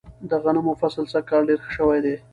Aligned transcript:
د 0.29 0.31
غنمو 0.43 0.73
فصل 0.81 1.05
سږ 1.11 1.23
کال 1.29 1.41
ډیر 1.49 1.59
ښه 1.65 1.71
شوی 1.77 1.99
دی. 2.05 2.15